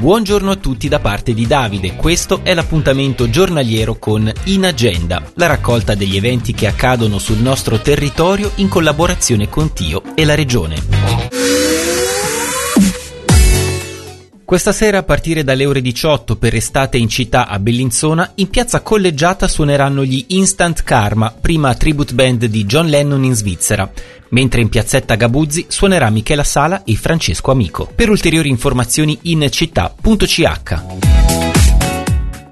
[0.00, 5.46] Buongiorno a tutti da parte di Davide, questo è l'appuntamento giornaliero con In Agenda, la
[5.46, 11.59] raccolta degli eventi che accadono sul nostro territorio in collaborazione con Tio e la Regione.
[14.50, 18.80] Questa sera a partire dalle ore 18 per estate in città a Bellinzona, in piazza
[18.80, 23.88] Collegiata suoneranno gli Instant Karma, prima tribute band di John Lennon in Svizzera,
[24.30, 27.92] mentre in piazzetta Gabuzzi suonerà Michela Sala e Francesco Amico.
[27.94, 30.82] Per ulteriori informazioni in città.ch.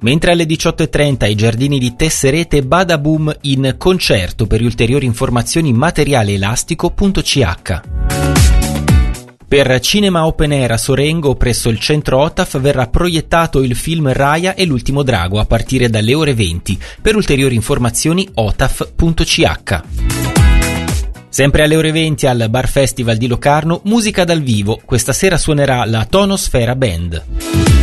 [0.00, 8.21] Mentre alle 18.30 ai giardini di Tesserete Badaboom in concerto per ulteriori informazioni materialeelastico.ch.
[9.52, 14.54] Per Cinema Open Air a Sorengo, presso il centro OTAF, verrà proiettato il film Raya
[14.54, 16.78] e l'ultimo drago a partire dalle ore 20.
[17.02, 19.80] Per ulteriori informazioni otaf.ch.
[21.28, 24.80] Sempre alle ore 20 al Bar Festival di Locarno, musica dal vivo.
[24.82, 27.81] Questa sera suonerà la Tonosfera Band.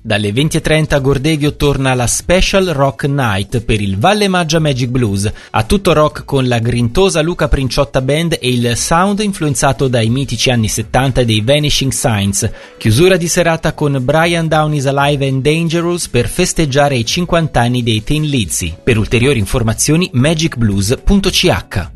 [0.00, 5.30] Dalle 20.30 a Gordevio torna la Special Rock Night per il Valle Maggia Magic Blues,
[5.50, 10.50] a tutto rock con la grintosa Luca Princiotta Band e il sound influenzato dai mitici
[10.50, 12.50] anni 70 dei Vanishing Signs.
[12.78, 17.82] Chiusura di serata con Brian Down is Alive and Dangerous per festeggiare i 50 anni
[17.82, 18.74] dei Teen Lizzy.
[18.82, 21.90] Per ulteriori informazioni magicblues.ch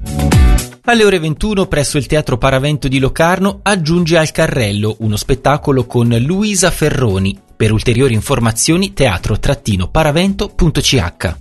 [0.85, 6.09] alle ore 21 presso il Teatro Paravento di Locarno aggiunge al carrello uno spettacolo con
[6.09, 11.37] Luisa Ferroni, per ulteriori informazioni teatro-paravento.ch.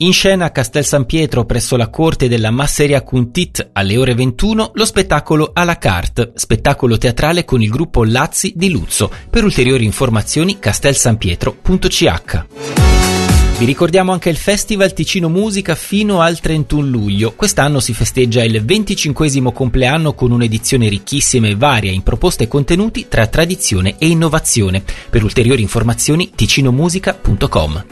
[0.00, 4.70] In scena a Castel San Pietro presso la corte della Masseria Cuntit alle ore 21
[4.74, 9.10] lo spettacolo à la carte, spettacolo teatrale con il gruppo Lazzi di Luzzo.
[9.28, 13.26] Per ulteriori informazioni castelsanpietro.ch.
[13.58, 17.32] Vi ricordiamo anche il Festival Ticino Musica fino al 31 luglio.
[17.32, 23.06] Quest'anno si festeggia il 25 compleanno con un'edizione ricchissima e varia in proposte e contenuti
[23.08, 24.84] tra tradizione e innovazione.
[25.10, 27.84] Per ulteriori informazioni ticinomusica.com.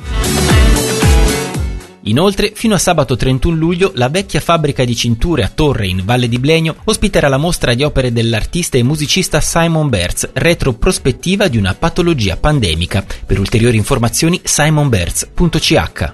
[2.06, 6.28] Inoltre, fino a sabato 31 luglio, la vecchia fabbrica di cinture a Torre in Valle
[6.28, 11.74] di Blegno ospiterà la mostra di opere dell'artista e musicista Simon Berz, retroprospettiva di una
[11.74, 13.04] patologia pandemica.
[13.26, 16.12] Per ulteriori informazioni simonberz.ch.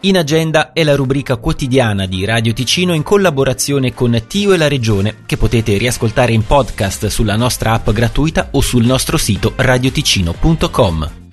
[0.00, 4.68] In agenda è la rubrica quotidiana di Radio Ticino in collaborazione con Tio e la
[4.68, 11.23] Regione, che potete riascoltare in podcast sulla nostra app gratuita o sul nostro sito radioticino.com.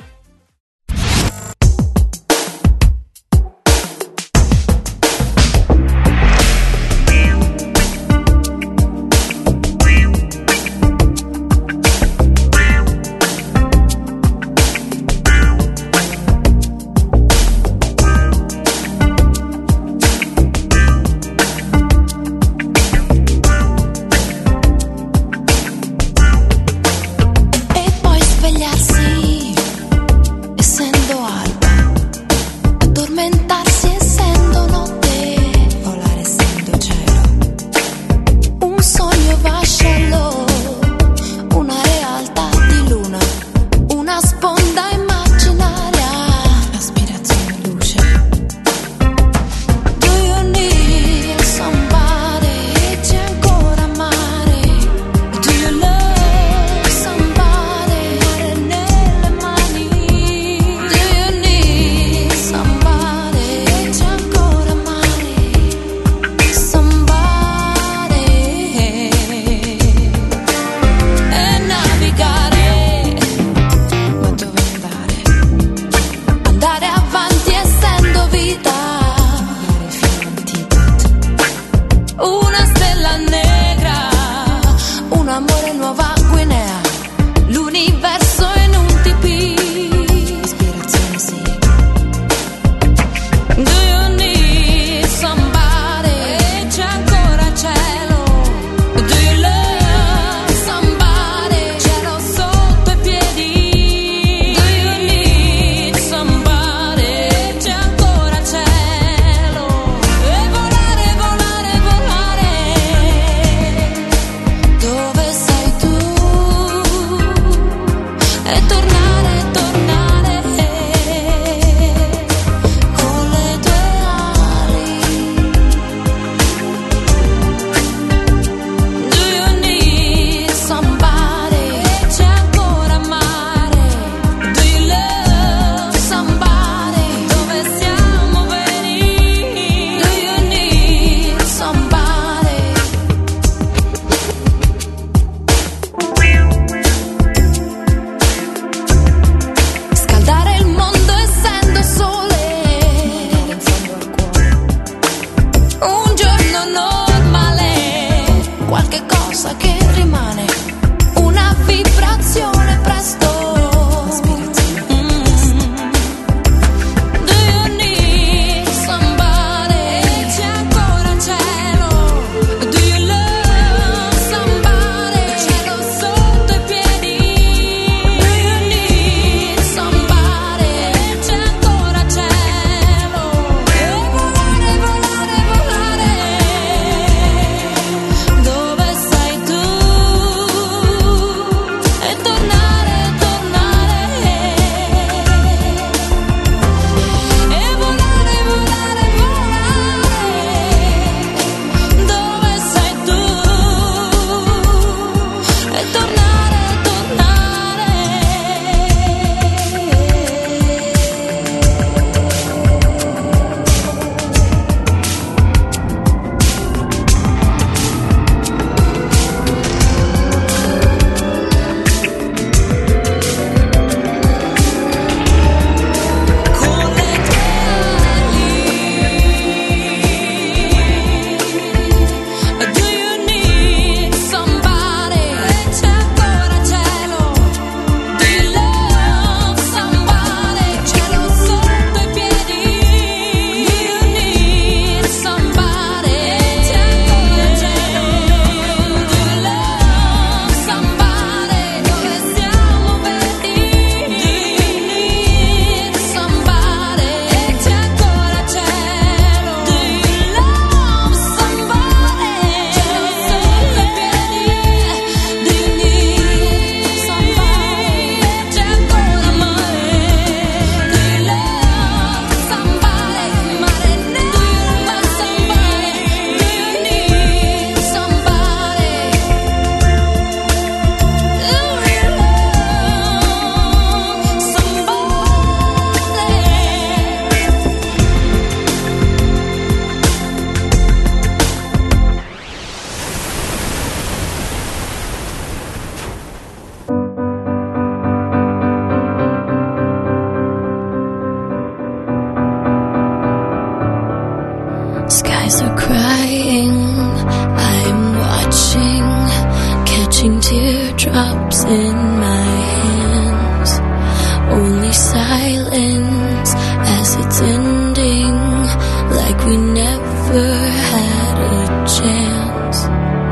[311.01, 312.00] drops in